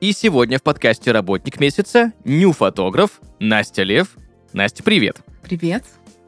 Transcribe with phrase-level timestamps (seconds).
[0.00, 4.08] и сегодня в подкасте «Работник месяца» ню-фотограф Настя Лев.
[4.52, 5.18] Настя, привет!
[5.42, 5.84] Привет,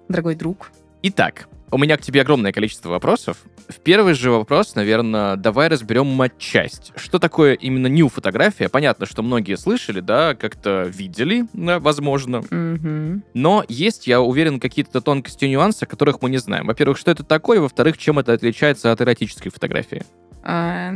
[0.08, 0.70] дорогой друг.
[1.02, 3.38] Итак, у меня к тебе огромное количество вопросов.
[3.68, 6.92] В первый же вопрос, наверное, давай разберем матчасть.
[6.96, 8.70] Что такое именно нью-фотография?
[8.70, 12.42] Понятно, что многие слышали, да, как-то видели, да, возможно.
[12.50, 13.22] Мгм.
[13.34, 16.66] Но есть, я уверен, какие-то тонкости и нюансы, которых мы не знаем.
[16.66, 17.60] Во-первых, что это такое?
[17.60, 20.02] Во-вторых, чем это отличается от эротической фотографии?
[20.50, 20.94] А,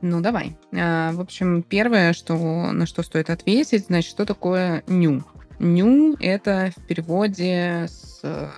[0.00, 0.56] ну, давай.
[0.72, 5.22] А, в общем, первое, что, на что стоит ответить, значит, что такое ню?
[5.58, 8.48] Ню— это в переводе с э,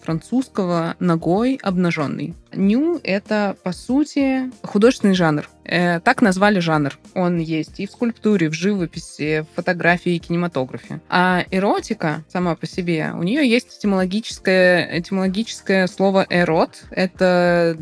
[0.00, 2.34] французского «ногой обнаженный».
[2.54, 5.50] Ню— это, по сути, художественный жанр.
[5.74, 6.96] Э, так назвали жанр.
[7.14, 11.00] Он есть и в скульптуре, в живописи, в фотографии и кинематографе.
[11.08, 16.84] А эротика сама по себе, у нее есть этимологическое, этимологическое слово «эрот».
[16.90, 17.76] Это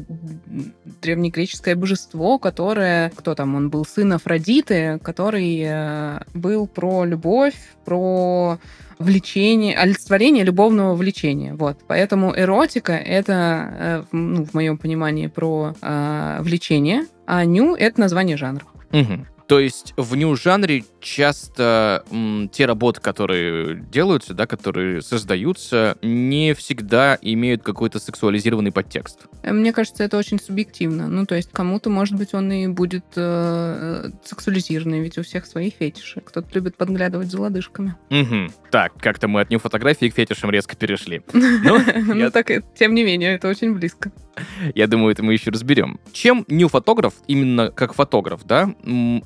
[1.03, 3.11] древнегреческое божество, которое...
[3.11, 3.57] Кто там?
[3.57, 8.59] Он был сын Афродиты, который э, был про любовь, про
[8.99, 11.55] влечение, олицетворение любовного влечения.
[11.55, 11.79] Вот.
[11.87, 18.37] Поэтому эротика— это, э, ну, в моем понимании, про э, влечение, а ню— это название
[18.37, 18.65] жанра.
[18.91, 19.27] Мгм.
[19.47, 27.19] То есть в нью-жанре часто м, те работы, которые делаются, да, которые создаются, не всегда
[27.21, 29.27] имеют какой-то сексуализированный подтекст.
[29.43, 31.09] Э, Мне кажется, это очень субъективно.
[31.09, 35.71] Ну, то есть кому-то, может быть, он и будет э, сексуализированный, ведь у всех свои
[35.71, 36.21] фетиши.
[36.21, 37.97] Кто-то любит подглядывать за лодыжками.
[38.11, 38.53] Мгм.
[38.71, 41.23] Так, как-то мы от нью-фотографии к фетишам резко перешли.
[41.33, 41.79] Ну,
[42.15, 44.13] Ну, так, тем не менее, это очень близко.
[44.75, 45.99] Я думаю, это мы еще разберем.
[46.13, 48.75] Чем нью-фотограф, именно как фотограф, да,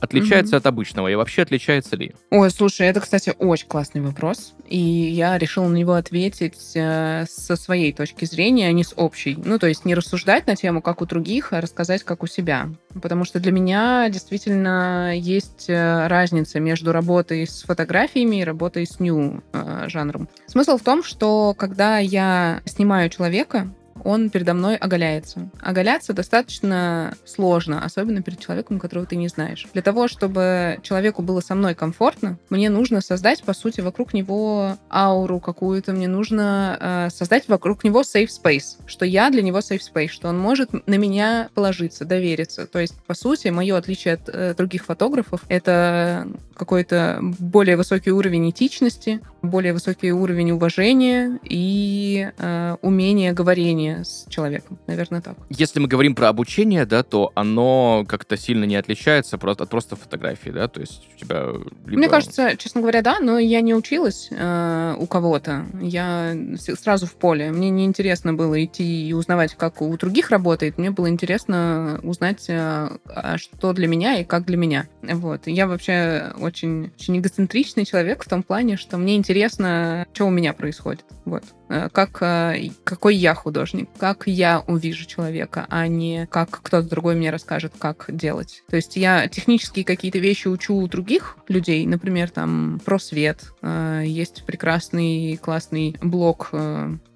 [0.00, 1.08] отличается от обычного?
[1.08, 1.65] И вообще отличается
[1.96, 2.14] ли?
[2.30, 4.54] Ой, слушай, это, кстати, очень классный вопрос.
[4.68, 9.36] И я решила на него ответить э, со своей точки зрения, а не с общей.
[9.42, 12.68] Ну, то есть не рассуждать на тему, как у других, а рассказать, как у себя.
[13.00, 18.98] Потому что для меня действительно есть э, разница между работой с фотографиями и работой с
[18.98, 20.28] нью э, жанром.
[20.46, 23.68] Смысл в том, что когда я снимаю человека,
[24.04, 25.48] он передо мной оголяется.
[25.60, 29.66] Оголяться достаточно сложно, особенно перед человеком, которого ты не знаешь.
[29.72, 34.76] Для того, чтобы человеку было со мной комфортно, мне нужно создать, по сути, вокруг него
[34.90, 39.80] ауру какую-то, мне нужно э, создать вокруг него safe space, что я для него safe
[39.80, 42.66] space, что он может на меня положиться, довериться.
[42.66, 46.26] То есть, по сути, мое отличие от э, других фотографов— это
[46.56, 54.78] какой-то более высокий уровень этичности, более высокий уровень уважения и э, умение говорения с человеком.
[54.86, 55.36] Наверное, так.
[55.48, 59.96] Если мы говорим про обучение, да, то оно как-то сильно не отличается просто от просто
[59.96, 61.46] фотографии, да, то есть у тебя
[61.86, 61.98] либо...
[61.98, 65.66] Мне кажется, честно говоря, да, но я не училась э, у кого-то.
[65.80, 67.50] Я сразу в поле.
[67.50, 70.78] Мне не интересно было идти и узнавать, как у других работает.
[70.78, 74.86] Мне было интересно узнать, э, а что для меня и как для меня.
[75.02, 75.46] Вот.
[75.46, 80.52] Я вообще очень, очень эгоцентричный человек в том плане, что мне интересно, что у меня
[80.52, 81.04] происходит.
[81.24, 81.44] Вот.
[81.68, 87.14] Э, Как, э, какой я художник, как я увижу человека, а не как кто-то другой
[87.16, 88.62] мне расскажет, как делать.
[88.68, 93.52] То есть я технические какие-то вещи учу у других людей, например, там про свет.
[93.62, 96.50] Э, Есть прекрасный, классный блог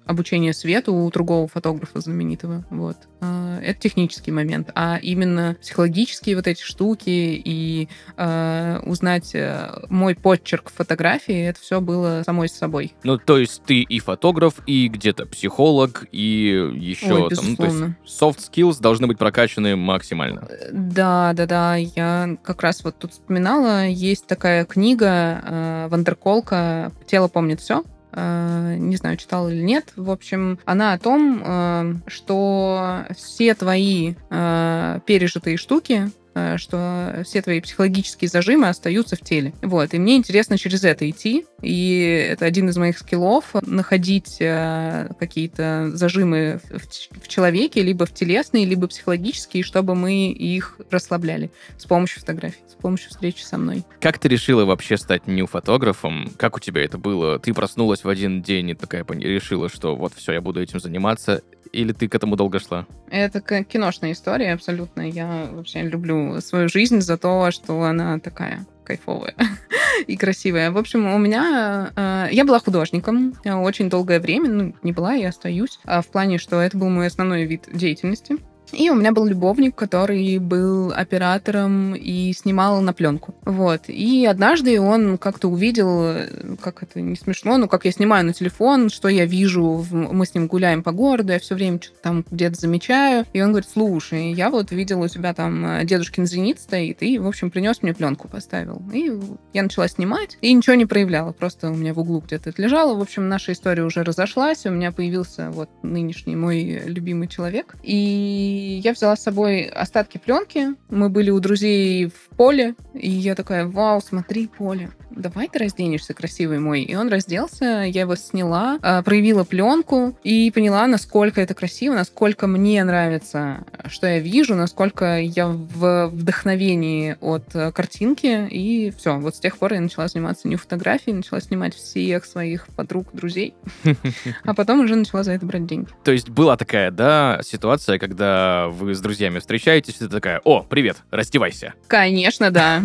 [0.05, 2.63] э, обучения свету у другого фотографа знаменитого.
[2.69, 2.97] Вот.
[3.21, 4.71] Э, Это технический момент.
[4.75, 11.59] А именно психологические вот эти штуки и э, узнать э, мой подчерк в фотографии, это
[11.59, 12.93] все было самой с собой.
[13.03, 17.65] Ну, то есть ты и фотограф, и где-то психолог, и еще Ой, там, ну, то
[17.65, 20.47] есть soft skills должны быть прокачаны максимально.
[20.71, 21.75] Да, да, да.
[21.75, 27.83] Я как раз вот тут вспоминала, есть такая книга э, Вандерколка «Тело помнит все».
[28.13, 29.93] Не знаю, читала или нет.
[29.95, 36.20] В общем, она о том, э, что все твои э, пережитые штуки э,
[36.57, 39.53] что все твои психологические зажимы остаются в теле.
[39.61, 39.93] Вот.
[39.93, 41.45] И мне интересно через это идти.
[41.61, 48.13] И это один из моих скиллов— находить э, какие-то зажимы в, в человеке, либо в
[48.13, 53.83] телесные, либо психологические, чтобы мы их расслабляли с помощью фотографий, с помощью встречи со мной.
[53.99, 56.31] Как ты решила вообще стать нью-фотографом?
[56.37, 57.39] Как у тебя это было?
[57.39, 61.41] Ты проснулась в один день и такая решила, что вот все, я буду этим заниматься,
[61.71, 62.85] или ты к этому долго шла?
[63.09, 65.01] Это киношная история абсолютно.
[65.01, 69.35] Я вообще люблю свою жизнь за то, что она такая кайфовая.
[70.07, 70.71] и красивая.
[70.71, 71.91] В общем, у меня...
[71.95, 76.37] Э, я была художником очень долгое время, ну, не была, я остаюсь, а в плане,
[76.37, 78.37] что это был мой основной вид деятельности.
[78.73, 83.35] И у меня был любовник, который был оператором и снимал на пленку.
[83.45, 83.83] Вот.
[83.87, 86.15] И однажды он как-то увидел,
[86.61, 90.33] как это не смешно, но как я снимаю на телефон, что я вижу, мы с
[90.33, 93.25] ним гуляем по городу, я все время что-то там где-то замечаю.
[93.33, 97.17] И он говорит, слушай, я вот видел у тебя там э, дедушкин зенит стоит, и,
[97.17, 98.81] в общем, принес мне пленку, поставил.
[98.93, 99.11] И
[99.53, 102.95] я начала снимать, и ничего не проявляла, просто у меня в углу где-то это лежало.
[102.95, 107.75] В общем, наша история уже разошлась, у меня появился вот нынешний мой любимый человек.
[107.83, 110.75] И я взяла с собой остатки пленки.
[110.89, 116.13] Мы были у друзей в поле, и я такая, вау, смотри, поле давай ты разденешься,
[116.13, 116.81] красивый мой.
[116.81, 122.47] И он разделся, я его сняла, а, проявила пленку и поняла, насколько это красиво, насколько
[122.47, 128.47] мне нравится, что я вижу, насколько я в вдохновении от э, картинки.
[128.49, 132.67] И все, вот с тех пор я начала заниматься не фотографией, начала снимать всех своих
[132.67, 133.53] подруг, друзей,
[134.43, 135.89] а потом уже начала за это брать деньги.
[136.03, 140.97] То есть была такая, да, ситуация, когда вы с друзьями встречаетесь, ты такая, о, привет,
[141.11, 141.73] раздевайся.
[141.87, 142.81] Конечно, да.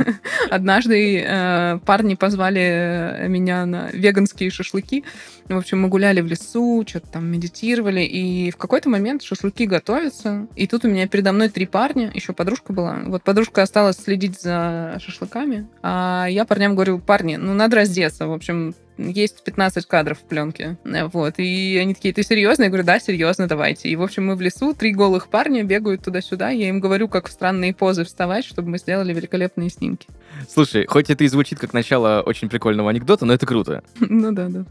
[0.50, 5.04] Однажды э, парни позвали меня на веганские шашлыки.
[5.48, 10.46] В общем, мы гуляли в лесу, что-то там медитировали, и в какой-то момент шашлыки готовятся,
[10.56, 12.98] и тут у меня передо мной три парня, еще подружка была.
[13.06, 18.26] Вот подружка осталась следить за шашлыками, а я парням говорю, парни, ну надо раздеться.
[18.26, 20.76] В общем, есть 15 кадров в пленке.
[21.12, 21.34] Вот.
[21.38, 22.64] И они такие, ты серьезно?
[22.64, 23.88] Я говорю, да, серьезно, давайте.
[23.88, 26.50] И, в общем, мы в лесу, три голых парня бегают туда-сюда.
[26.50, 30.08] Я им говорю, как в странные позы вставать, чтобы мы сделали великолепные снимки.
[30.48, 33.82] Слушай, хоть это и звучит как начало очень прикольного анекдота, но это круто.
[34.10, 34.64] Ну да, да.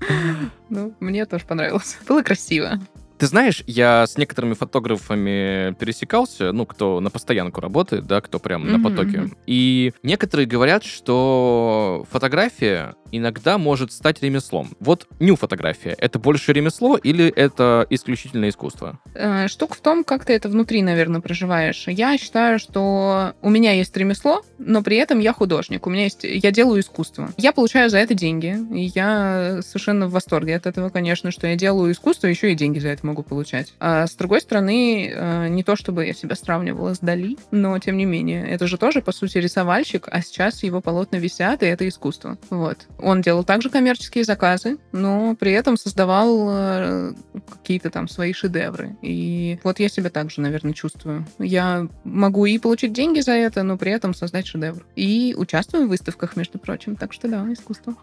[0.70, 1.98] Ну, мне тоже понравилось.
[2.08, 2.80] Было красиво.
[3.18, 8.66] Ты знаешь, я с некоторыми фотографами пересекался, ну, кто на постоянку работает, да, кто прям
[8.66, 8.78] mm-hmm.
[8.78, 9.30] на потоке.
[9.46, 14.70] И некоторые говорят, что фотография иногда может стать ремеслом.
[14.80, 19.00] Вот ню-фотография— это больше ремесло или это исключительно искусство?
[19.14, 21.86] Э, штука в том, как ты это внутри, наверное, проживаешь.
[21.88, 25.88] Я считаю, что у меня есть ремесло, но при этом я художник.
[25.88, 26.24] У меня есть...
[26.24, 27.30] Я делаю искусство.
[27.38, 28.58] Я получаю за это деньги.
[28.76, 32.80] И я совершенно в восторге от этого, конечно, что я делаю искусство, еще и деньги
[32.80, 33.74] за это могу получать.
[33.80, 37.98] А с другой стороны, э, не то чтобы я себя сравнивала с Дали, но тем
[37.98, 41.88] не менее, это же тоже, по сути, рисовальщик, а сейчас его полотна висят, и это
[41.88, 42.38] искусство.
[42.50, 42.88] Вот.
[43.00, 47.14] Он делал также коммерческие заказы, но при этом создавал э,
[47.50, 48.96] какие-то там свои шедевры.
[49.02, 51.26] И вот я себя также, наверное, чувствую.
[51.40, 54.86] Я могу и получить деньги за это, но при этом создать шедевр.
[54.96, 56.96] И участвую в выставках, между прочим.
[56.96, 57.96] Так что да, искусство.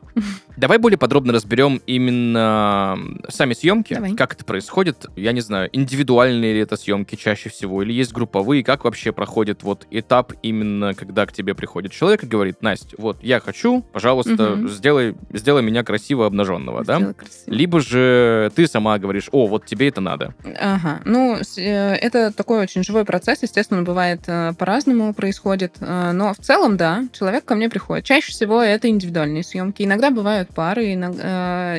[0.56, 2.98] Давай более подробно разберем именно
[3.28, 4.14] сами съемки, Давай.
[4.14, 8.12] как это происходит, происходит, я не знаю, индивидуальные ли это съемки чаще всего, или есть
[8.12, 12.96] групповые, как вообще проходит вот этап именно, когда к тебе приходит человек и говорит, Настя,
[12.98, 14.68] вот я хочу, пожалуйста, угу.
[14.68, 17.12] сделай, сделай меня красиво обнаженного, сделай да?
[17.14, 17.54] Красиво.
[17.54, 20.34] Либо же ты сама говоришь, о, вот тебе это надо.
[20.60, 26.32] Ага, ну, э, это такой очень живой процесс, естественно, бывает э, по-разному происходит, э, но
[26.32, 28.04] в целом, да, человек ко мне приходит.
[28.04, 31.78] Чаще всего это индивидуальные съемки, иногда бывают пары, иногда,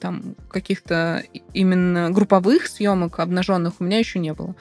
[0.00, 1.22] там каких-то
[1.52, 4.54] именно групповых групповых съемок обнаженных у меня еще не было.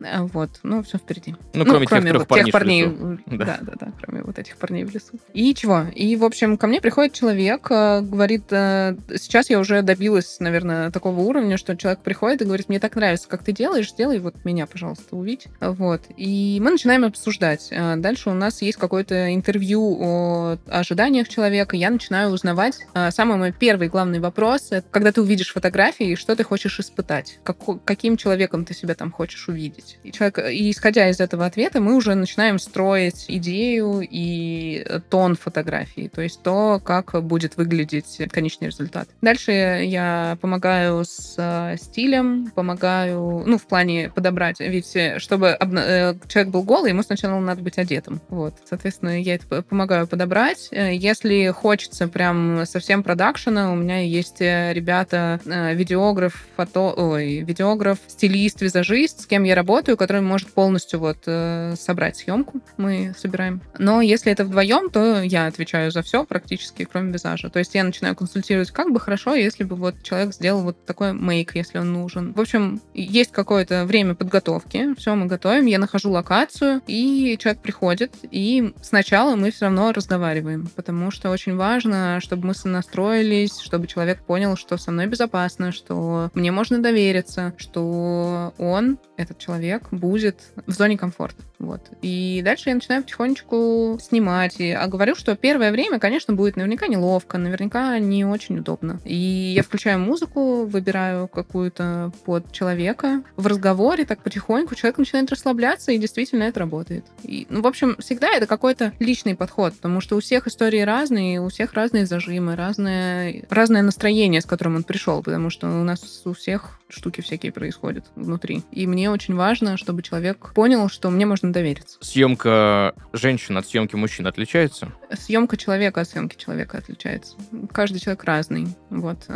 [0.00, 1.34] Э, вот, ну, все впереди.
[1.54, 2.86] Ну, кроме, ну, кроме тех, вот тех парней.
[3.26, 3.44] Да.
[3.44, 5.18] да, да, да, кроме вот этих парней в лесу.
[5.32, 5.84] И чего?
[5.94, 10.90] И, в общем, ко мне приходит человек, э, говорит, э, сейчас я уже добилась, наверное,
[10.90, 14.44] такого уровня, что человек приходит и говорит, мне так нравится, как ты делаешь, сделай вот
[14.44, 15.46] меня, пожалуйста, увидь.
[15.60, 16.02] Вот.
[16.16, 17.70] И мы начинаем обсуждать.
[17.70, 21.76] Дальше у нас есть какое-то интервью о ожиданиях человека.
[21.76, 22.78] Я начинаю узнавать.
[23.10, 27.58] Самый мой первый главный вопрос, это когда ты увидишь фотографии, что ты хочешь испытать, как,
[27.84, 29.98] каким человеком ты себя там хочешь увидеть видеть.
[30.02, 36.10] И, человек, и исходя из этого ответа, мы уже начинаем строить идею и тон фотографии,
[36.12, 39.08] то есть то, как будет выглядеть конечный результат.
[39.20, 45.84] Дальше я помогаю с э, стилем, помогаю, ну, в плане подобрать, ведь э, чтобы обна-
[45.86, 48.20] э, человек был голый, ему сначала надо быть одетым.
[48.28, 50.68] Вот, соответственно, я это помогаю подобрать.
[50.72, 59.22] Если хочется прям совсем продакшена, у меня есть ребята, видеограф, фото, ой, видеограф, стилист, визажист,
[59.22, 62.60] с кем я работаю, который может полностью вот э, собрать съемку.
[62.76, 63.62] Мы собираем.
[63.78, 67.48] Но если это вдвоем, то я отвечаю за все практически, кроме визажа.
[67.48, 71.12] То есть я начинаю консультировать, как бы хорошо, если бы вот человек сделал вот такой
[71.12, 72.32] мейк, если он нужен.
[72.32, 74.94] В общем, есть какое-то время подготовки.
[74.96, 75.66] Все, мы готовим.
[75.66, 78.12] Я нахожу локацию, и человек приходит.
[78.30, 84.24] И сначала мы все равно разговариваем, потому что очень важно, чтобы мы сонастроились, чтобы человек
[84.24, 90.36] понял, что со мной безопасно, что мне можно довериться, что он, этот человек, человек будет
[90.66, 91.42] в зоне комфорта.
[91.58, 91.80] Вот.
[92.02, 94.58] И дальше я начинаю потихонечку снимать.
[94.58, 99.00] И, а говорю, что первое время, конечно, будет наверняка неловко, наверняка не очень удобно.
[99.04, 103.22] И я включаю музыку, выбираю какую-то под человека.
[103.36, 107.04] В разговоре так потихоньку человек начинает расслабляться, и действительно это работает.
[107.22, 111.40] И, ну, в общем, всегда это какой-то личный подход, потому что у всех истории разные,
[111.40, 116.22] у всех разные зажимы, разное, разное настроение, с которым он пришел, потому что у нас
[116.24, 118.62] у всех штуки всякие происходят внутри.
[118.70, 121.98] И мне очень важно, чтобы человек понял, что мне можно довериться.
[122.00, 124.92] Съемка женщин от съемки мужчин отличается?
[125.12, 127.36] Съемка человека от съемки человека отличается.
[127.72, 128.68] Каждый человек разный.
[128.90, 129.26] Вот.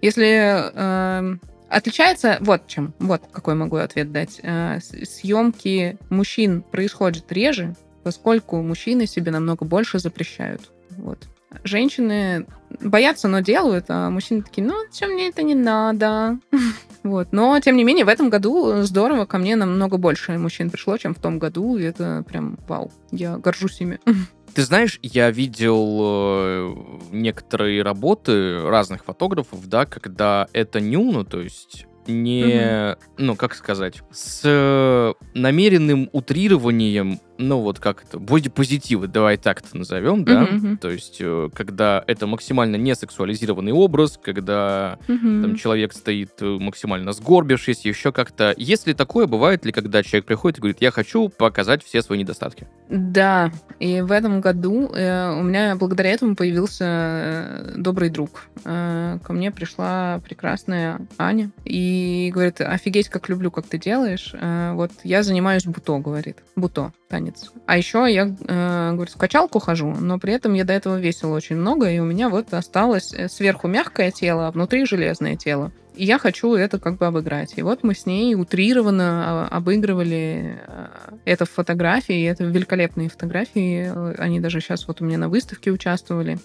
[0.00, 2.92] Если Отличается вот чем.
[2.98, 4.40] Вот какой могу ответ дать.
[4.42, 7.74] Э, съемки мужчин происходят реже,
[8.04, 10.70] поскольку мужчины себе намного больше запрещают.
[10.90, 11.28] Вот.
[11.64, 12.46] Женщины
[12.80, 16.38] боятся, но делают, а мужчины такие, ну, чем мне это не надо?
[17.02, 17.32] Вот.
[17.32, 21.16] Но, тем не менее, в этом году здорово, ко мне намного больше мужчин пришло, чем
[21.16, 22.92] в том году, и это прям вау.
[23.10, 23.98] Я горжусь ими.
[24.54, 26.74] Ты знаешь, я видел э,
[27.10, 33.02] некоторые работы разных фотографов, да, когда это нюно, то есть не, угу.
[33.18, 40.24] ну, как сказать, с намеренным утрированием ну вот как это, бодипозитивы, давай так это назовем,
[40.24, 45.42] да, uh-huh, то есть э, когда это максимально не сексуализированный образ, когда uh-huh.
[45.42, 48.54] там человек стоит э, максимально сгорбившись, еще как-то.
[48.56, 52.66] Если такое, бывает ли, когда человек приходит и говорит, я хочу показать все свои недостатки?
[52.88, 58.48] Да, и в этом году э, у меня благодаря этому появился э, добрый друг.
[58.64, 64.32] Э, ко мне пришла прекрасная Аня и говорит, офигеть, как люблю, как ты делаешь.
[64.34, 67.52] Э, вот я занимаюсь буто, говорит, буто танец.
[67.66, 71.34] А еще я, э, говорю, в качалку хожу, но при этом я до этого весила
[71.34, 75.72] очень много, и у меня вот осталось э, сверху мягкое тело, а внутри железное тело.
[75.94, 77.54] И я хочу это как бы обыграть.
[77.56, 80.86] И вот мы с ней утрированно а, обыгрывали э,
[81.26, 83.92] это в фотографии, это великолепные фотографии.
[84.18, 86.38] Они даже сейчас вот у меня на выставке участвовали.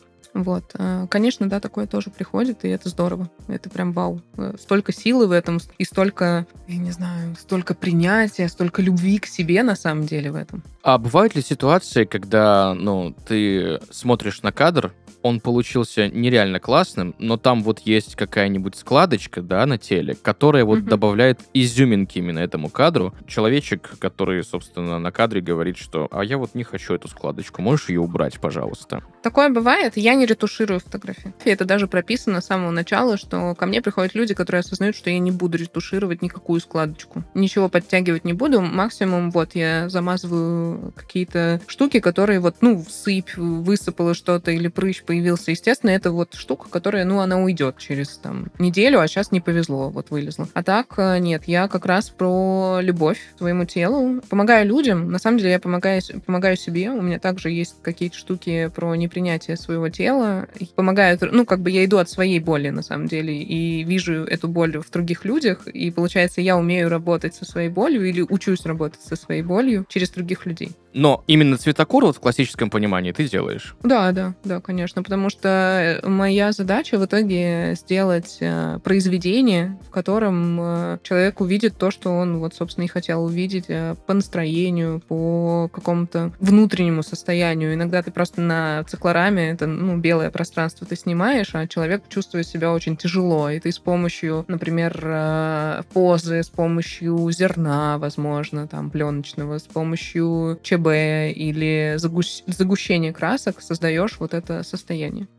[0.43, 0.71] Вот.
[0.77, 3.29] Э, конечно, да, такое тоже приходит, и это здорово.
[3.47, 4.21] Это прям вау.
[4.37, 9.25] Э, столько силы в этом, и столько, я не знаю, столько принятия, столько любви к
[9.25, 10.63] себе на самом деле в этом.
[10.83, 14.93] А бывают ли ситуации, когда, ну, ты смотришь на кадр,
[15.27, 20.79] он получился нереально классным, но там вот есть какая-нибудь складочка, да, на теле, которая вот
[20.79, 20.89] mm-hmm.
[20.89, 23.13] добавляет изюминки именно этому кадру.
[23.27, 27.89] Человечек, который, собственно, на кадре говорит, что «а я вот не хочу эту складочку, можешь
[27.89, 29.93] ее убрать, пожалуйста?» Такое бывает.
[29.97, 31.33] Я не ретуширую фотографии.
[31.43, 35.19] Это даже прописано с самого начала, что ко мне приходят люди, которые осознают, что я
[35.19, 37.23] не буду ретушировать никакую складочку.
[37.33, 38.61] Ничего подтягивать не буду.
[38.61, 45.51] Максимум вот я замазываю какие-то штуки, которые вот, ну, сыпь, высыпало что-то или прыщ появился.
[45.51, 49.89] Естественно, это вот штука, которая, ну, она уйдет через там неделю, а сейчас не повезло,
[49.89, 50.47] вот вылезла.
[50.53, 54.21] А так, э, нет, я как раз про любовь к своему телу.
[54.29, 55.11] Помогаю людям.
[55.11, 56.91] На самом деле я помогаю, помогаю себе.
[56.91, 60.47] У меня также есть какие-то штуки про непринятие своего тела.
[60.75, 64.47] Помогают, ну, как бы я иду от своей боли, на самом деле, и вижу эту
[64.47, 69.01] боль в других людях, и получается, я умею работать со своей болью или учусь работать
[69.01, 70.71] со своей болью через других людей.
[70.93, 73.75] Но именно цветокор вот в классическом понимании ты делаешь?
[73.83, 80.59] Да, да, да, конечно, потому что моя задача в итоге сделать э, произведение, в котором
[80.59, 85.69] э, человек увидит то, что он вот, собственно, и хотел увидеть э, по настроению, по
[85.71, 87.73] какому-то внутреннему состоянию.
[87.73, 92.73] Иногда ты просто на циклораме, это, ну, белое пространство ты снимаешь, а человек чувствует себя
[92.73, 99.67] очень тяжело, и ты с помощью, например, позы, с помощью зерна, возможно, там, пленочного, с
[99.67, 102.41] помощью ЧБ или загущ...
[102.45, 104.86] загущение красок создаешь вот это состояние.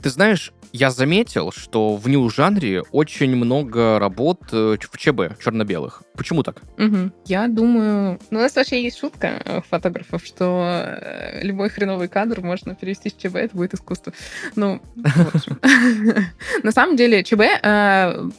[0.03, 6.03] Ты знаешь, я заметил, что в нью-жанре очень много работ э, в ЧБ, черно-белых.
[6.15, 6.63] Почему так?
[6.79, 7.11] Угу.
[7.27, 8.19] Я думаю...
[8.31, 13.11] Ну, у нас вообще есть шутка э, фотографов, что э, любой хреновый кадр можно перевести
[13.11, 14.13] в ЧБ, это будет искусство.
[14.57, 14.81] Ну,
[16.63, 17.43] на самом деле ЧБ,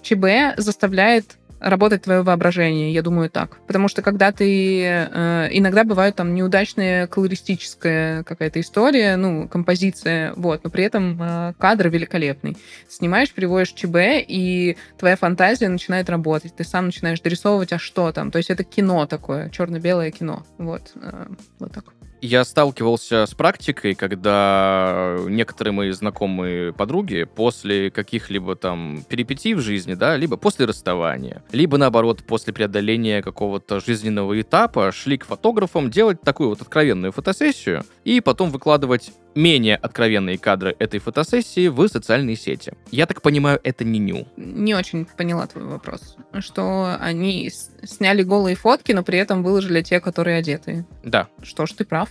[0.03, 3.57] ЧБ заставляет работать твое воображение, я думаю так.
[3.67, 4.83] Потому что когда ты...
[4.83, 11.53] Э, иногда бывает там неудачная колористическая какая-то история, ну, композиция, вот, но при этом э,
[11.57, 12.57] кадр великолепный.
[12.87, 16.55] Снимаешь, переводишь ЧБ, и твоя фантазия начинает работать.
[16.55, 18.31] Ты сам начинаешь дорисовывать, а что там.
[18.31, 20.45] То есть это кино такое, черно-белое кино.
[20.57, 21.25] Вот, э,
[21.59, 21.85] вот так
[22.21, 29.93] я сталкивался с практикой, когда некоторые мои знакомые подруги после каких-либо там перипетий в жизни,
[29.93, 36.21] да, либо после расставания, либо наоборот после преодоления какого-то жизненного этапа шли к фотографам делать
[36.21, 42.73] такую вот откровенную фотосессию и потом выкладывать менее откровенные кадры этой фотосессии в социальные сети.
[42.91, 44.27] Я так понимаю, это не ню.
[44.37, 46.17] Не очень поняла твой вопрос.
[46.39, 47.49] Что они
[47.83, 50.85] сняли голые фотки, но при этом выложили те, которые одетые.
[51.03, 51.27] Да.
[51.43, 52.08] Что ж, ты прав.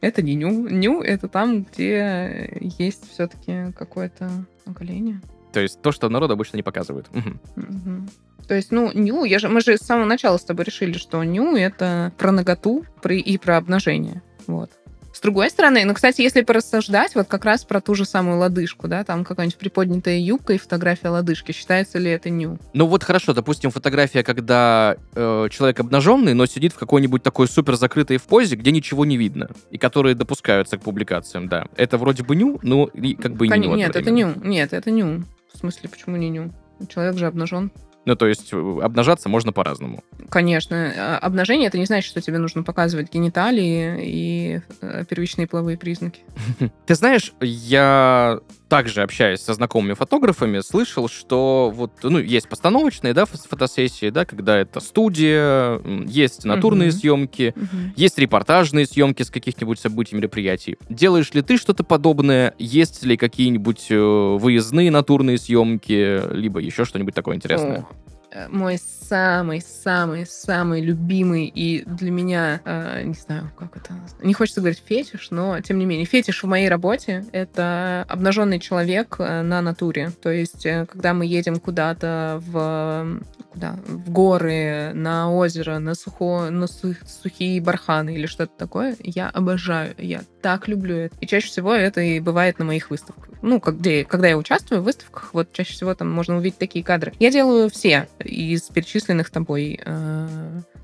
[0.00, 0.68] Это не ню.
[0.68, 4.30] Ню— это там, где есть все-таки какое-то
[4.66, 5.20] оголение.
[5.52, 7.08] То есть то, что народ обычно не показывают.
[8.46, 11.24] То есть, ну, ню, я же, мы же с самого начала с тобой решили, что
[11.24, 14.22] ню— это про наготу при- и про обнажение.
[14.46, 14.70] Вот.
[15.16, 18.86] С другой стороны, ну, кстати, если порассуждать вот как раз про ту же самую лодыжку,
[18.86, 22.58] да, там какая-нибудь приподнятая юбка и фотография лодыжки, считается ли это ню?
[22.74, 27.76] Ну вот хорошо, допустим, фотография, когда э, человек обнаженный, но сидит в какой-нибудь такой супер
[27.76, 31.64] закрытой в позе, где ничего не видно, и которые допускаются к публикациям, да.
[31.76, 34.34] Это вроде бы ню, но и как бы не Кон- ню Нет, это ню.
[34.44, 35.24] Нет, это ню.
[35.50, 36.52] В смысле, почему не ню?
[36.90, 37.72] Человек же обнажен.
[38.06, 40.02] Ну то есть э, обнажаться можно по-разному.
[40.30, 45.76] Конечно, а, обнажение это не значит, что тебе нужно показывать гениталии и э, первичные половые
[45.76, 46.20] признаки.
[46.86, 53.22] Ты знаешь, я также общаясь со знакомыми фотографами, слышал, что вот, ну, есть постановочные, да,
[53.22, 56.98] фо- фотосессии, да, когда это студия, есть натурные Мгм.
[56.98, 57.54] съемки,
[57.96, 60.76] есть репортажные съемки с каких-нибудь событий, мероприятий.
[60.88, 62.54] Делаешь ли ты что-то подобное?
[62.58, 63.96] Есть ли какие-нибудь э,
[64.38, 67.80] выездные натурные съемки, либо еще что-нибудь такое интересное?
[67.80, 68.05] Э,
[68.48, 73.94] Мой самый-самый-самый любимый и для меня, э, не знаю, как это...
[74.22, 79.14] Не хочется говорить фетиш, но тем не менее, фетиш в моей работе— это обнаженный человек
[79.18, 80.10] э, на натуре.
[80.22, 83.20] То есть, э, когда мы едем куда-то в
[83.56, 83.76] куда?
[83.86, 89.94] В горы, на озеро, на, сухо, на су- сухие барханы или что-то такое, я обожаю.
[89.96, 91.16] Я так люблю это.
[91.20, 93.30] И чаще всего это и бывает на моих выставках.
[93.42, 96.84] Ну, как- где, когда я участвую в выставках, вот чаще всего там можно увидеть такие
[96.84, 97.12] кадры.
[97.18, 100.28] Я делаю все из перечисленных тобой э,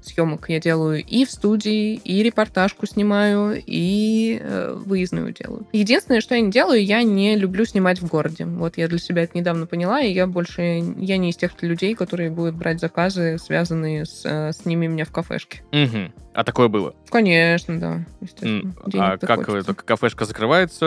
[0.03, 0.49] съемок.
[0.49, 5.65] Я делаю и в студии, и репортажку снимаю, и э, выездную делаю.
[5.73, 8.45] Единственное, что я не делаю, я не люблю снимать в городе.
[8.45, 10.83] Вот я для себя это недавно поняла, и я больше...
[10.99, 15.13] Я не из тех людей, которые будут брать заказы, связанные с э, «сними меня в
[15.13, 15.63] кафешке».
[15.71, 16.13] Мгм.
[16.35, 16.95] А такое было?
[17.11, 18.75] Конечно, да, естественно.
[18.87, 19.73] Денег А как хочется.
[19.73, 20.85] это, кафешка закрывается?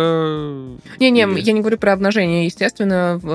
[0.99, 2.45] Не-не, Или- я не говорю про обнажение.
[2.45, 3.29] Естественно, в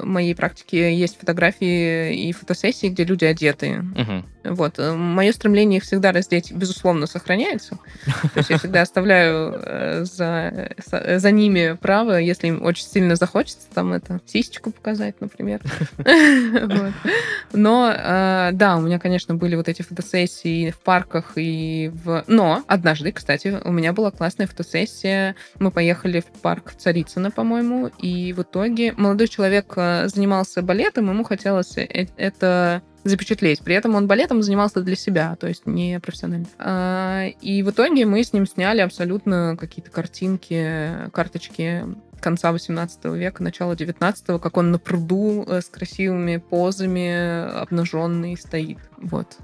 [0.00, 3.80] э, моей практике есть фотографии и фотосессии, где люди одетые.
[3.82, 4.24] Мгм.
[4.44, 4.78] Вот.
[4.78, 7.78] Мое стремление их всегда раздеть, безусловно, сохраняется.
[8.06, 10.70] То есть я всегда оставляю э, за,
[11.18, 15.60] за- ними право, если им очень сильно захочется, там это, сисечку показать, например.
[17.52, 22.24] Но, э, да, у меня, конечно, были вот эти фотосессии в парках и в...
[22.26, 25.36] Но однажды, кстати, у меня была классная фотосессия.
[25.58, 31.24] Мы поехали в парк Царицына, по-моему, и в итоге молодой человек э, занимался балетом, ему
[31.24, 33.60] хотелось э- это запечатлеть.
[33.60, 36.46] При этом он балетом занимался для себя, то есть не профессионально.
[36.58, 41.84] А, И в итоге мы с ним сняли абсолютно какие-то картинки, карточки
[42.20, 48.78] конца 18 века, начала 19 как он на пруду э, с красивыми позами, обнаженный стоит.
[48.96, 49.36] Вот.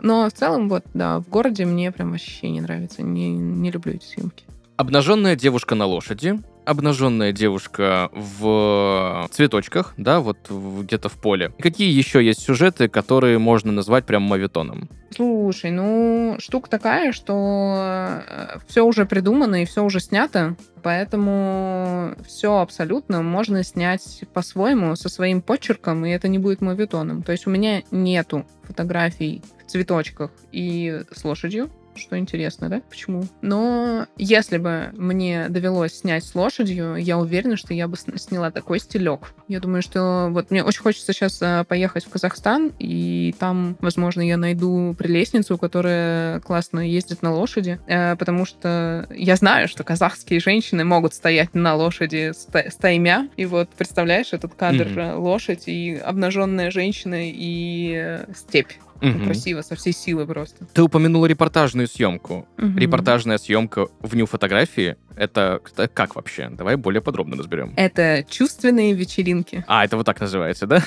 [0.00, 3.02] Но в целом, вот, да, в городе мне прям вообще не нравится.
[3.02, 4.44] Не, не люблю эти съемки.
[4.76, 11.52] Обнаженная девушка на лошади, обнаженная девушка в цветочках, да, вот где-то в поле.
[11.58, 14.90] Какие еще есть сюжеты, которые можно назвать прям мавитоном?
[15.10, 18.22] Слушай, ну, штука такая, что
[18.66, 25.40] все уже придумано и все уже снято, поэтому все абсолютно можно снять по-своему, со своим
[25.40, 27.22] почерком, и это не будет мовитоном.
[27.22, 32.80] То есть у меня нету фотографий в цветочках и с лошадью, что интересно, да?
[32.88, 33.24] Почему?
[33.42, 38.50] Но если бы мне довелось снять с лошадью, я уверена, что я бы сн- сняла
[38.50, 39.32] такой стилек.
[39.48, 44.20] Я думаю, что вот мне очень хочется сейчас э, поехать в Казахстан, и там, возможно,
[44.20, 50.40] я найду прелестницу, которая классно ездит на лошади, э, потому что я знаю, что казахские
[50.40, 55.96] женщины могут стоять на лошади ста- стаймя, и вот представляешь этот кадр э, лошадь и
[55.96, 58.72] обнаженная женщина и э, степь.
[59.00, 59.24] Мгм.
[59.24, 60.66] Красиво, со всей силы просто.
[60.72, 62.46] Ты упомянула репортажную съемку.
[62.56, 62.78] Мгм.
[62.78, 66.48] Репортажная съемка в нью-фотографии— это это как вообще?
[66.50, 67.72] Давай более подробно разберем.
[67.76, 69.64] Это чувственные вечеринки.
[69.66, 70.82] А, это вот так называется, да?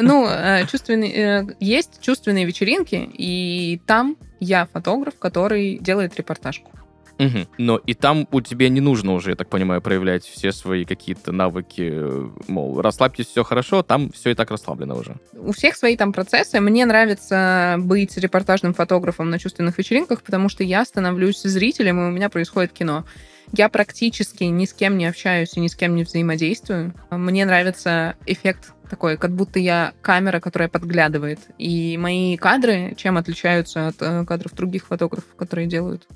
[0.00, 6.70] Ну, э, чувственные, э, есть чувственные вечеринки, и там я фотограф, который делает репортажку.
[7.18, 7.48] Мгм.
[7.58, 11.32] Но и там у тебя не нужно уже, я так понимаю, проявлять все свои какие-то
[11.32, 12.02] навыки,
[12.48, 15.16] мол, расслабьтесь, все хорошо, там все и так расслаблено уже.
[15.34, 16.60] У всех свои там процессы.
[16.60, 22.10] Мне нравится быть репортажным фотографом на чувственных вечеринках, потому что я становлюсь зрителем, и у
[22.10, 23.04] меня происходит кино.
[23.52, 26.94] Я практически ни с кем не общаюсь и ни с кем не взаимодействую.
[27.10, 31.40] Мне нравится эффект такой, как будто я камера, которая подглядывает.
[31.58, 36.06] И мои кадры чем отличаются от э, кадров других фотографов, которые делают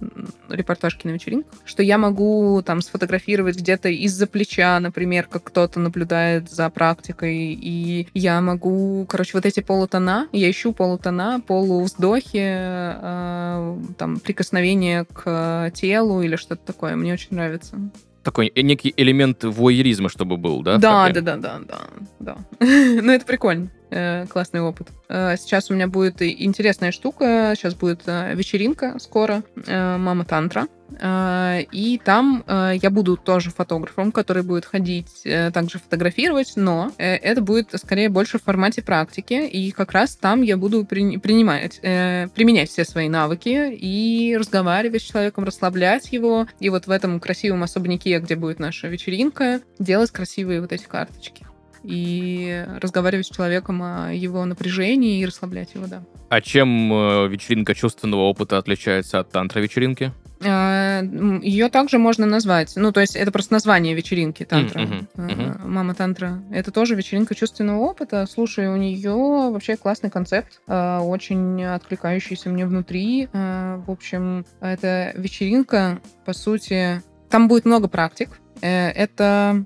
[0.48, 1.52] репортажки на вечеринках?
[1.64, 8.08] Что я могу там сфотографировать где-то из-за плеча, например, как кто-то наблюдает за практикой, и
[8.14, 16.22] я могу, короче, вот эти полутона, я ищу полутона, полувздохи, э, там, прикосновение к телу
[16.22, 16.96] или что-то такое.
[16.96, 17.76] Мне очень нравится
[18.22, 20.78] такой некий элемент воеризма, чтобы был, да?
[20.78, 21.80] Да, да, да, да, да,
[22.18, 22.36] да.
[22.60, 23.70] ну, это прикольно.
[23.90, 24.88] Э, классный опыт.
[25.08, 27.54] Э, сейчас у меня будет интересная штука.
[27.56, 29.42] Сейчас будет э, вечеринка скоро.
[29.66, 30.66] Мама Тантра.
[31.00, 38.08] И там я буду тоже фотографом, который будет ходить, также фотографировать, но это будет скорее
[38.08, 39.34] больше в формате практики.
[39.34, 45.44] И как раз там я буду принимать, применять все свои навыки и разговаривать с человеком,
[45.44, 46.48] расслаблять его.
[46.58, 51.46] И вот в этом красивом особняке, где будет наша вечеринка, делать красивые вот эти карточки
[51.82, 56.02] и разговаривать с человеком о его напряжении и расслаблять его, да.
[56.28, 60.12] А чем э, вечеринка чувственного опыта отличается от тантра-вечеринки?
[60.42, 61.02] А,
[61.42, 62.72] Ее также можно назвать.
[62.76, 64.80] Ну, то есть это просто название вечеринки тантра.
[64.80, 65.06] Mm-hmm.
[65.16, 65.66] Mm-hmm.
[65.66, 66.42] Мама тантра.
[66.50, 68.26] Это тоже вечеринка чувственного опыта.
[68.30, 73.28] Слушай, у нее вообще классный концепт, очень откликающийся мне внутри.
[73.32, 78.30] В общем, это вечеринка, по сути, там будет много практик.
[78.60, 79.64] Э, это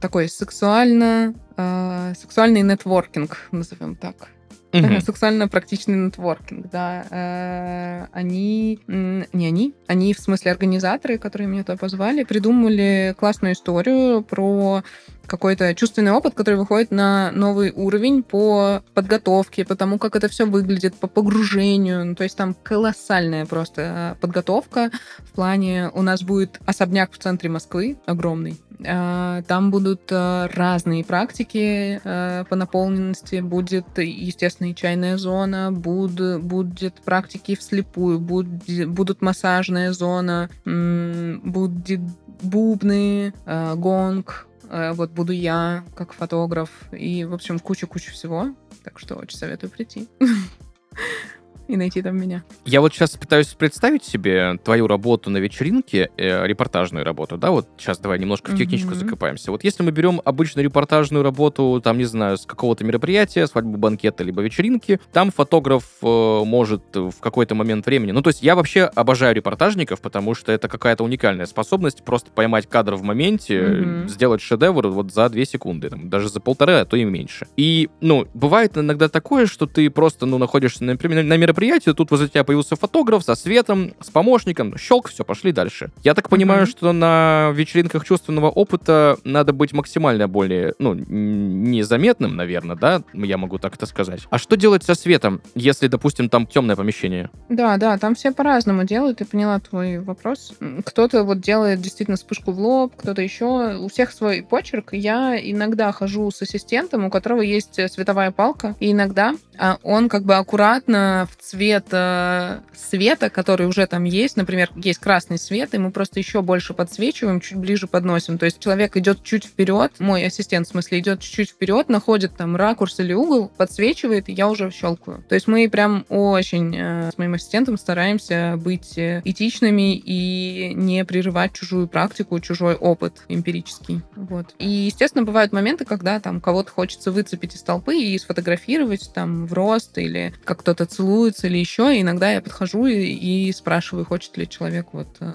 [0.00, 4.28] такой сексуально, э, сексуальный нетворкинг, назовем так.
[4.72, 5.00] Mm-hmm.
[5.04, 7.04] Сексуально-практичный нетворкинг, да.
[7.10, 14.22] Э, они, не они, они в смысле организаторы, которые меня туда позвали, придумали классную историю
[14.22, 14.82] про
[15.26, 20.46] какой-то чувственный опыт, который выходит на новый уровень по подготовке, по тому, как это все
[20.46, 22.04] выглядит, по погружению.
[22.04, 27.50] Ну, то есть там колоссальная просто подготовка в плане у нас будет особняк в центре
[27.50, 28.58] Москвы огромный.
[28.86, 33.40] А, там будут а, разные практики а, по наполненности.
[33.40, 42.00] Будет, естественно, и чайная зона, будет, будет практики вслепую, будет, будут массажная зона, будет
[42.42, 48.54] бубны, гонг, вот буду я как фотограф и, в общем, куча-куча всего.
[48.82, 50.08] Так что очень советую прийти.
[51.68, 52.44] и найти там меня.
[52.64, 57.68] Я вот сейчас пытаюсь представить себе твою работу на вечеринке, э, репортажную работу, да, вот
[57.78, 58.96] сейчас давай немножко в техничку mm-hmm.
[58.96, 59.50] закопаемся.
[59.50, 64.24] Вот если мы берем обычную репортажную работу, там, не знаю, с какого-то мероприятия, свадьбы, банкета,
[64.24, 66.06] либо вечеринки, там фотограф э,
[66.44, 70.68] может в какой-то момент времени, ну, то есть я вообще обожаю репортажников, потому что это
[70.68, 74.08] какая-то уникальная способность просто поймать кадр в моменте, mm-hmm.
[74.08, 77.46] сделать шедевр вот за две секунды, там, даже за полторы, а то и меньше.
[77.56, 82.10] И, ну, бывает иногда такое, что ты просто, ну, находишься, например, на мероприятии, мероприятию, тут
[82.10, 85.90] возле тебя появился фотограф со светом, с помощником, щелк, все, пошли дальше.
[86.02, 86.70] Я так понимаю, mm-hmm.
[86.70, 93.58] что на вечеринках чувственного опыта надо быть максимально более, ну, незаметным, наверное, да, я могу
[93.58, 94.20] так это сказать.
[94.30, 97.30] А что делать со светом, если, допустим, там темное помещение?
[97.48, 100.54] Да, да, там все по-разному делают, я поняла твой вопрос.
[100.84, 103.76] Кто-то вот делает действительно вспышку в лоб, кто-то еще.
[103.76, 104.92] У всех свой почерк.
[104.92, 110.24] Я иногда хожу с ассистентом, у которого есть световая палка, и иногда а, он как
[110.24, 115.78] бы аккуратно в цвет э, света, который уже там есть, например, есть красный свет, и
[115.78, 118.38] мы просто еще больше подсвечиваем, чуть ближе подносим.
[118.38, 122.54] То есть человек идет чуть вперед, мой ассистент, в смысле, идет чуть-чуть вперед, находит там
[122.54, 125.24] ракурс или угол, подсвечивает, и я уже щелкаю.
[125.28, 131.54] То есть мы прям очень э, с моим ассистентом стараемся быть этичными и не прерывать
[131.54, 134.02] чужую практику, чужой опыт эмпирический.
[134.14, 134.54] Вот.
[134.58, 139.52] И, естественно, бывают моменты, когда там кого-то хочется выцепить из толпы и сфотографировать там в
[139.52, 140.86] рост или как кто-то
[141.32, 141.96] целуется или еще.
[141.96, 145.32] И иногда я подхожу и, и спрашиваю, хочет ли человек вот э,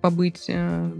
[0.00, 0.90] побыть э,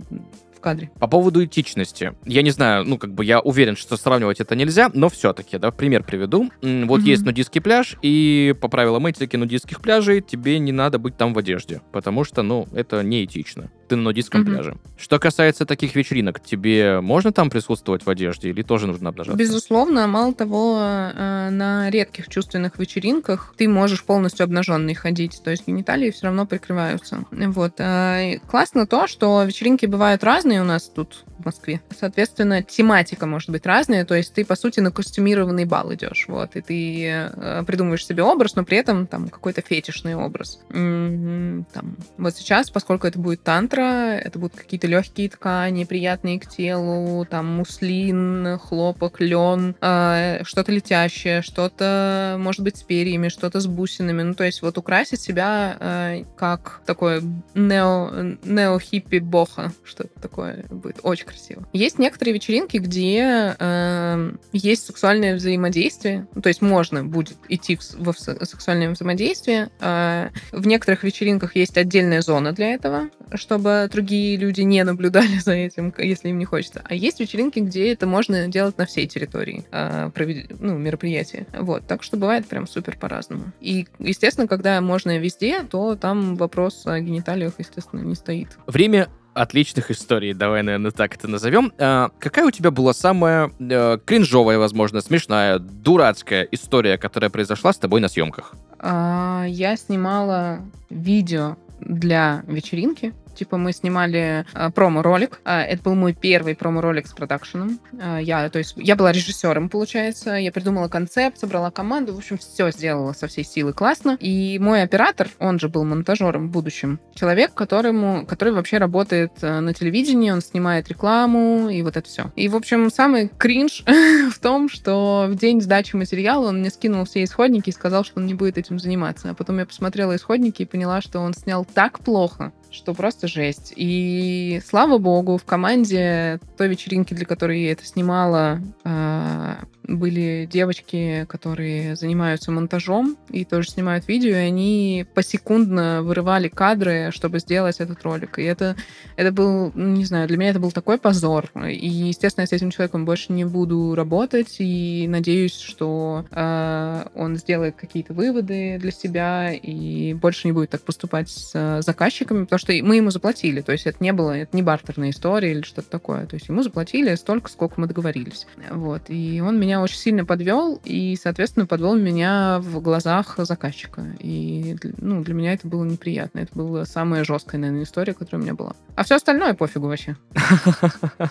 [0.61, 0.91] кадре.
[0.99, 2.15] По поводу этичности.
[2.25, 5.71] Я не знаю, ну, как бы я уверен, что сравнивать это нельзя, но все-таки, да,
[5.71, 6.51] пример приведу.
[6.63, 7.03] Вот mm-hmm.
[7.03, 11.39] есть нудистский пляж, и по правилам этики нудистских пляжей тебе не надо быть там в
[11.39, 13.71] одежде, потому что, ну, это неэтично.
[13.93, 14.45] Ты на нудистском mm-hmm.
[14.47, 14.77] пляже.
[14.97, 19.39] Что касается таких вечеринок, тебе можно там присутствовать в одежде или тоже нужно обнажаться?
[19.39, 25.67] Безусловно, мало того, э, на редких чувственных вечеринках ты можешь полностью обнаженный ходить, то есть
[25.67, 27.27] гениталии все равно прикрываются.
[27.31, 27.75] Вот.
[27.81, 31.83] Э, классно то, что вечеринки бывают разные, у нас тут в Москве.
[31.99, 36.57] Соответственно, тематика может быть разная, то есть ты, по сути, на костюмированный бал идешь, вот,
[36.57, 40.61] и ты э, придумываешь себе образ, но при этом там какой-то фетишный образ.
[40.71, 46.49] Там, вот сейчас, поскольку это будет тантра, микро, это будут какие-то легкие ткани, приятные к
[46.49, 53.67] телу, там муслин, хлопок, лен, э, что-то летящее, что-то, может быть, с перьями, что-то с
[53.67, 54.23] бусинами.
[54.23, 57.23] Ну, то есть вот украсить себя э, как такое
[57.55, 61.67] нео, нео-хиппи боха, что-то такое будет очень красиво.
[61.73, 68.13] Есть некоторые вечеринки, где э, есть сексуальное взаимодействие, ну, то есть можно будет идти в,
[68.13, 69.71] в сексуальное взаимодействие.
[69.81, 75.53] Э, в некоторых вечеринках есть отдельная зона для этого, чтобы другие люди не наблюдали за
[75.53, 76.83] этим, если им не хочется.
[76.85, 80.61] А есть вечеринки, где это можно делать на всей территории э, провед...
[80.61, 81.47] ну, мероприятия.
[81.59, 83.45] Вот, так что бывает прям супер по-разному.
[83.61, 88.49] И, естественно, когда можно везде, то там вопрос о гениталиях, естественно, не стоит.
[88.67, 91.73] Время отличных историй, давай, наверное, так это назовем.
[91.79, 97.79] А, какая у тебя была самая а, кринжовая, возможно, смешная, дурацкая история, которая произошла с
[97.79, 98.55] тобой на съемках?
[98.79, 105.41] А, я снимала видео для вечеринки Типа мы снимали э, промо-ролик.
[105.45, 107.81] Э, это был мой первый промо-ролик с продакшеном.
[107.93, 110.33] Э, я, то есть, я была режиссером, получается.
[110.35, 112.15] Я придумала концепт, собрала команду.
[112.15, 114.17] В общем, все сделала со всей силы классно.
[114.21, 119.61] И мой оператор, он же был монтажером в будущем, человек, которому, который вообще работает э,
[119.61, 122.31] на телевидении, он снимает рекламу и вот это все.
[122.37, 123.85] И, в общем, самый кринж
[124.33, 128.21] в том, что в день сдачи материала он мне скинул все исходники и сказал, что
[128.21, 129.31] он не будет этим заниматься.
[129.31, 133.73] А потом я посмотрела исходники и поняла, что он снял так плохо, что просто жесть.
[133.77, 141.27] И слава богу, в команде той вечеринки, для которой я это снимала, а, были девочки,
[141.29, 148.03] которые занимаются монтажом и тоже снимают видео, и они посекундно вырывали кадры, чтобы сделать этот
[148.03, 148.39] ролик.
[148.39, 148.77] И это,
[149.17, 151.51] это был, ну, не знаю, для меня это был такой позор.
[151.69, 157.37] И, естественно, я с этим человеком больше не буду работать, и надеюсь, что э, он
[157.37, 162.73] сделает какие-то выводы для себя и больше не будет так поступать с заказчиками, потому что
[162.83, 163.61] мы ему заплатили.
[163.61, 166.27] То есть это не было, это не бартерная история или что-то такое.
[166.27, 168.47] То есть ему заплатили столько, сколько мы договорились.
[168.71, 169.03] Вот.
[169.09, 174.05] И он меня очень сильно подвел, и, соответственно, подвел меня в глазах заказчика.
[174.19, 176.41] И ну, для меня это было неприятно.
[176.41, 178.75] Это была самая жесткая, наверное, история, которая у меня была.
[178.97, 180.17] А все остальное пофигу вообще.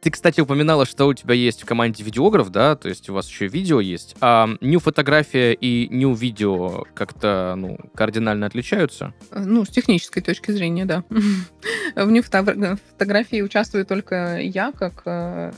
[0.00, 3.28] Ты, кстати, упоминала, что у тебя есть в команде видеограф, да, то есть у вас
[3.28, 4.14] еще видео есть.
[4.20, 9.12] А нью фотография и нью видео как-то, ну, кардинально отличаются?
[9.32, 11.02] Ну, с технической точки зрения, да.
[11.96, 15.52] В нью фотографии участвую только я, как э,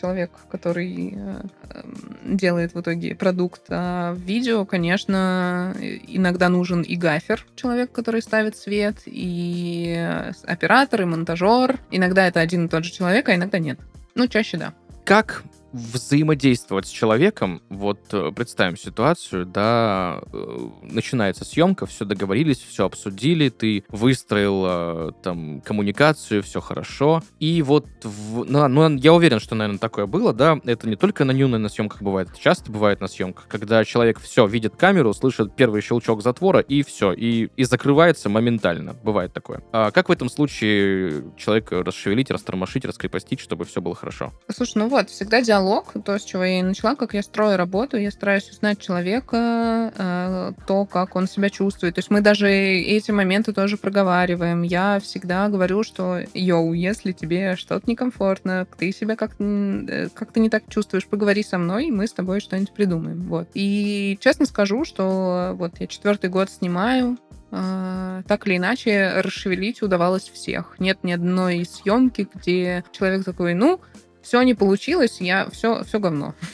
[0.00, 3.62] человек, который э, эм, делает в итоге продукт.
[3.68, 5.74] А в видео, конечно,
[6.06, 11.78] иногда нужен и гафер, человек, который ставит свет, и оператор, и монтажер.
[11.90, 13.78] Иногда это один и тот же человек, а иногда нет.
[14.14, 14.74] Ну, чаще да.
[15.04, 22.86] Как взаимодействовать с человеком, вот э, представим ситуацию, да, э, начинается съемка, все договорились, все
[22.86, 29.54] обсудили, ты выстроил э, там коммуникацию, все хорошо, и вот, в, ну, я уверен, что,
[29.54, 33.00] наверное, такое было, да, это не только на Нюне на съемках бывает, это часто бывает
[33.00, 37.64] на съемках, когда человек все видит камеру, слышит первый щелчок затвора, и все, и, и
[37.64, 39.62] закрывается моментально, бывает такое.
[39.72, 44.32] А как в этом случае человека расшевелить, растормошить, раскрепостить, чтобы все было хорошо?
[44.50, 47.56] Слушай, ну вот, всегда диалог диалог, то, с чего я и начала, как я строю
[47.56, 51.94] работу, я стараюсь узнать человека, э, то, как он себя чувствует.
[51.94, 54.62] То есть мы даже эти моменты тоже проговариваем.
[54.62, 60.50] Я всегда говорю, что, йоу, если тебе что-то некомфортно, ты себя как-то э, как не
[60.50, 63.22] так чувствуешь, поговори со мной, и мы с тобой что-нибудь придумаем.
[63.28, 63.48] Вот.
[63.54, 67.18] И честно скажу, что вот я четвертый год снимаю,
[67.50, 70.74] Uh, так или иначе, расшевелить удавалось всех.
[70.78, 73.80] Нет ни одной съемки, где человек такой, ну,
[74.28, 76.34] все не получилось, я все, все говно.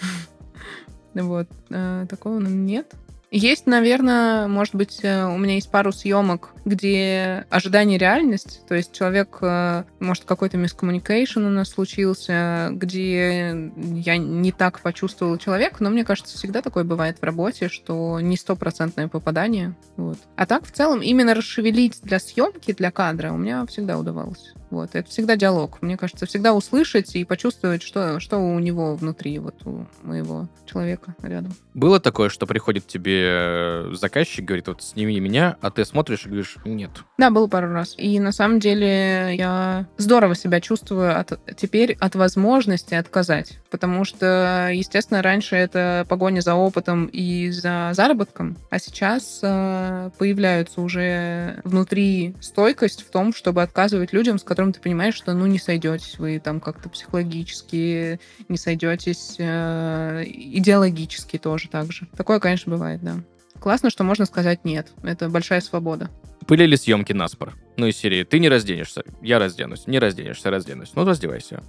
[1.14, 1.46] Вот.
[1.70, 2.92] Э, такого нет.
[3.30, 8.92] Есть, наверное, может быть, э, у меня есть пару съемок, где ожидание реальность, то есть
[8.92, 15.90] человек, э, может, какой-то мискоммуникейшн у нас случился, где я не так почувствовала человека, но
[15.90, 19.76] мне кажется, всегда такое бывает в работе, что не стопроцентное попадание.
[19.96, 20.18] Вот.
[20.34, 24.52] А так, в целом, именно расшевелить для съемки, для кадра у меня всегда удавалось.
[24.74, 24.90] Вот.
[24.94, 25.80] Это всегда диалог.
[25.82, 31.14] Мне кажется, всегда услышать и почувствовать, что, что у него внутри, вот у моего человека
[31.22, 31.54] рядом.
[31.74, 36.28] Было такое, что приходит тебе э, заказчик, говорит, вот сними меня, а ты смотришь и
[36.28, 36.90] говоришь, нет.
[37.18, 37.94] Да, было пару раз.
[37.96, 43.60] И на самом деле я здорово себя чувствую от, теперь от возможности отказать.
[43.70, 50.80] Потому что, естественно, раньше это погоня за опытом и за заработком, а сейчас э, появляются
[50.80, 55.46] уже внутри стойкость в том, чтобы отказывать людям, с которыми которым ты понимаешь, что ну
[55.46, 62.08] не сойдетесь вы там как-то психологически, не сойдетесь э, идеологически тоже так же.
[62.16, 63.16] Такое, конечно, бывает, да.
[63.60, 64.88] Классно, что можно сказать нет.
[65.02, 66.10] Это большая свобода.
[66.46, 67.54] Пылили съемки наспор.
[67.76, 70.92] Ну, из серии «Ты не разденешься, я разденусь, не разденешься, разденусь».
[70.94, 71.62] Ну, раздевайся.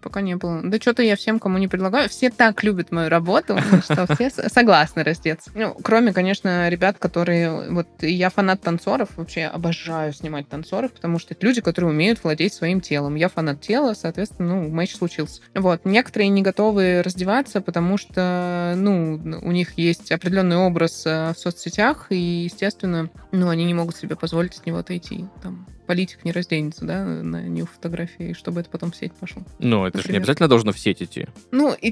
[0.00, 0.62] Пока не было.
[0.64, 2.08] Да что-то я всем, кому не предлагаю.
[2.08, 5.50] Все так любят мою работу, что все согласны раздеться.
[5.54, 7.70] Ну, кроме, конечно, ребят, которые...
[7.70, 12.54] Вот я фанат танцоров, вообще обожаю снимать танцоров, потому что это люди, которые умеют владеть
[12.54, 13.16] своим телом.
[13.16, 15.42] Я фанат тела, соответственно, ну, матч случился.
[15.54, 15.84] Вот.
[15.84, 22.06] Некоторые не готовы раздеваться, потому что, ну, у них есть определенный образ э, в соцсетях,
[22.08, 25.26] и, естественно, ну, они не могут себе позволить от него отойти.
[25.42, 29.42] Там политик не разденется, да, на нее фотографии, чтобы это потом в сеть пошло.
[29.58, 31.26] Ну, это же не обязательно должно в сеть идти.
[31.50, 31.90] Ну, и,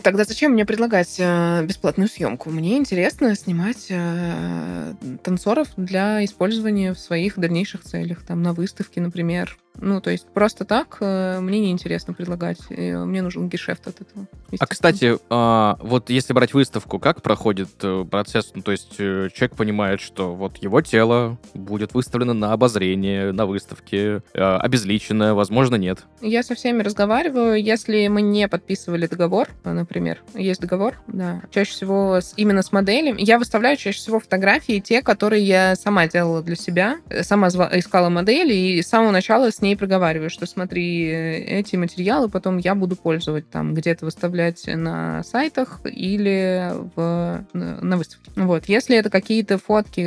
[0.00, 2.50] тогда зачем мне предлагать э, бесплатную съемку?
[2.50, 9.56] Мне интересно снимать э, танцоров для использования в своих дальнейших целях, там, на выставке, например.
[9.76, 12.58] Ну, то есть просто так э, мне неинтересно предлагать.
[12.68, 14.28] Мне нужен гешефт от этого.
[14.60, 17.70] А, кстати, а, вот если брать выставку, как проходит
[18.10, 18.52] процесс?
[18.54, 24.22] Ну, то есть человек понимает, что вот его тело будет выставлено на обозрение на выставке,
[24.34, 26.00] э, обезличенное, возможно, нет.
[26.20, 27.62] Я со всеми разговариваю.
[27.62, 32.72] Если мы не подписывали договор, э, например, есть договор, да, чаще всего с- именно с
[32.72, 33.16] моделями.
[33.20, 38.08] Я выставляю чаще всего фотографии, те, которые я сама делала для себя, э, сама искала
[38.08, 42.96] модели, и с самого начала с ней проговариваю, что смотри, эти материалы потом я буду
[42.96, 48.30] пользовать там, где-то выставлять на сайтах или в, на выставке.
[48.36, 48.64] Вот.
[48.66, 50.00] Если это какие-то фотки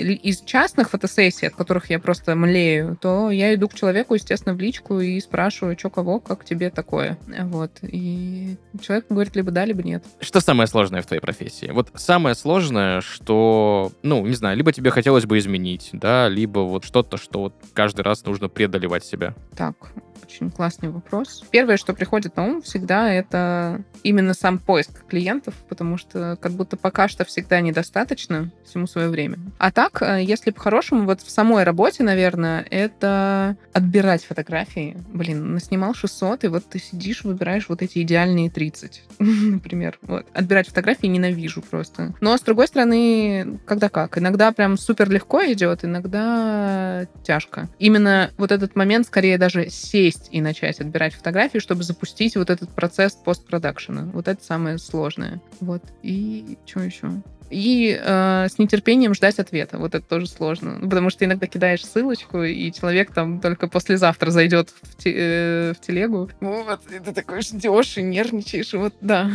[0.00, 4.60] из частных фотосессий, от которых я просто млею, то я иду к человеку, естественно, в
[4.60, 7.16] личку и спрашиваю, что кого, как тебе такое.
[7.26, 7.70] Вот.
[7.82, 10.04] И человек говорит либо да, либо нет.
[10.20, 11.70] Что самое сложное в твоей профессии?
[11.72, 16.84] Вот самое сложное, что, ну, не знаю, либо тебе хотелось бы изменить, да, либо вот
[16.84, 19.34] что-то, что вот каждый раз нужно преодолевать себя.
[19.56, 21.44] Так, очень классный вопрос.
[21.50, 26.76] Первое, что приходит на ум всегда, это именно сам поиск клиентов, потому что как будто
[26.76, 29.38] пока что всегда недостаточно всему свое время.
[29.58, 34.96] А так, э, если по-хорошему, вот в самой работе, наверное, это отбирать фотографии.
[35.08, 39.98] Блин, наснимал 600, и вот ты сидишь, выбираешь вот эти идеальные 30, например.
[40.02, 40.26] Вот.
[40.32, 42.14] Отбирать фотографии ненавижу просто.
[42.20, 44.18] Но, с другой стороны, когда как.
[44.18, 47.68] Иногда прям супер легко идет, иногда тяжко.
[47.78, 49.68] Именно вот этот момент, скорее даже
[50.10, 54.10] сесть и начать отбирать фотографии, чтобы запустить вот этот процесс постпродакшена.
[54.12, 55.40] Вот это самое сложное.
[55.60, 55.82] Вот.
[56.02, 57.10] И что еще?
[57.50, 59.78] И э, с нетерпением ждать ответа.
[59.78, 60.78] Вот это тоже сложно.
[60.78, 65.72] Ну, Потому что иногда кидаешь ссылочку, и человек там только послезавтра зайдет в, те- э,
[65.72, 66.30] в телегу.
[66.40, 68.72] Вот, и ты такой ждешь и нервничаешь.
[68.72, 69.28] Вот, да.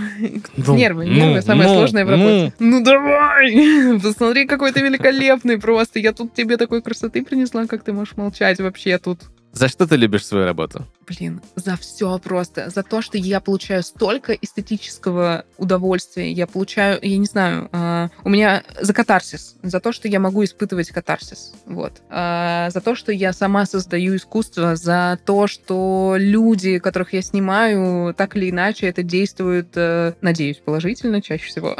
[0.55, 2.53] Ну, нервы, ну, нервы самое ну, сложное в работе.
[2.59, 3.99] Ну, давай!
[4.01, 5.99] Посмотри, какой ты великолепный просто.
[5.99, 9.19] Я тут тебе такой красоты принесла, как ты можешь молчать вообще тут.
[9.56, 10.86] За что ты любишь свою работу?
[11.08, 12.70] Блин, за все просто.
[12.70, 16.30] За то, что я получаю столько эстетического удовольствия.
[16.30, 19.56] Я получаю, я не знаю, а, у меня за катарсис.
[19.63, 21.54] За то, что я могу испытывать катарсис.
[21.65, 22.02] Вот.
[22.10, 24.76] А, за то, что я сама создаю искусство.
[24.76, 31.22] За то, что люди, которых я снимаю, так или иначе это действует, э, надеюсь, положительно
[31.22, 31.78] чаще всего,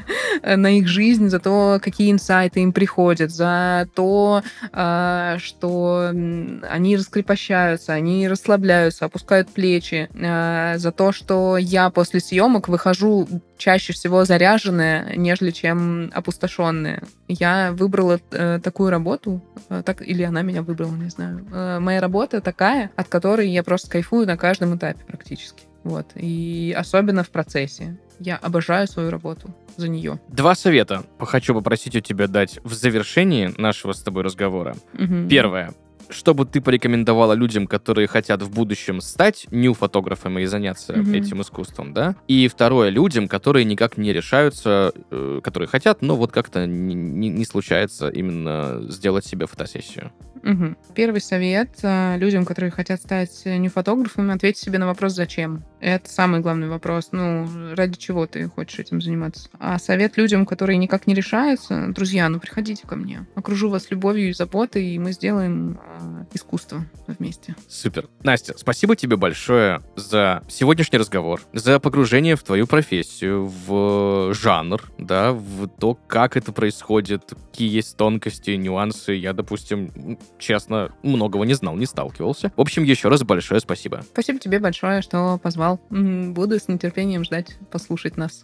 [0.42, 1.28] на их жизнь.
[1.28, 3.30] За то, какие инсайты им приходят.
[3.32, 11.90] За то, а, что они раскрепощаются, они расслабляются, опускают плечи, а, за то, что я
[11.90, 17.02] после съемок выхожу чаще всего заряженная, нежели чем опустошенная.
[17.26, 21.44] Я выбрала э, такую работу, э, так, или она меня выбрала, не знаю.
[21.52, 25.64] Э, моя работа такая, от которой я просто кайфую на каждом этапе практически.
[25.82, 26.12] Вот.
[26.14, 27.98] И особенно в процессе.
[28.20, 30.20] Я обожаю свою работу за нее.
[30.28, 34.76] Два совета хочу попросить у тебя дать в завершении нашего с тобой разговора.
[34.92, 35.28] Мгм.
[35.28, 35.72] Первое.
[36.10, 41.12] Чтобы ты порекомендовала людям, которые хотят в будущем стать нью-фотографами и заняться Мгм.
[41.14, 42.16] этим искусством, да?
[42.28, 47.28] И второе, людям, которые никак не решаются, э, которые хотят, но вот как-то не, не-
[47.28, 50.10] не случается именно сделать себе фотосессию.
[50.42, 50.76] Мгм.
[50.94, 55.64] Первый совет э, людям, которые хотят стать э, не фотографами, ответь себе на вопрос «Зачем?».
[55.80, 57.08] Это самый главный вопрос.
[57.12, 59.48] Ну, ради чего ты хочешь этим заниматься?
[59.58, 63.26] А совет людям, которые никак не решаются, друзья, ну приходите ко мне.
[63.34, 67.54] Окружу вас любовью и заботой, и мы сделаем э, искусство вместе.
[67.68, 68.08] Супер.
[68.22, 75.32] Настя, спасибо тебе большое за сегодняшний разговор, за погружение в твою профессию, в жанр, да,
[75.32, 79.12] в то, как это происходит, какие есть тонкости, нюансы.
[79.12, 82.52] Я, допустим, честно, многого не знал, не сталкивался.
[82.56, 84.02] В общем, еще раз большое спасибо.
[84.12, 85.67] Спасибо тебе большое, что позвал.
[85.90, 88.42] М, Буду с нетерпением ждать послушать нас.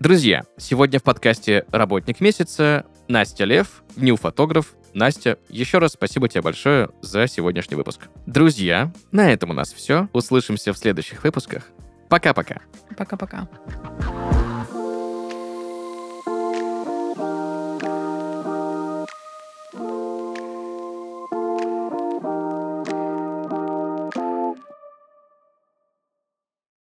[0.00, 4.74] Друзья, сегодня в подкасте «Работник месяца» Настя Лев, нью-фотограф.
[4.94, 8.08] Настя, еще раз спасибо тебе большое за сегодняшний выпуск.
[8.26, 10.08] Друзья, на этом у нас все.
[10.12, 11.68] Услышимся в следующих выпусках.
[12.08, 12.60] Пока-пока.
[12.96, 13.48] Пока-пока.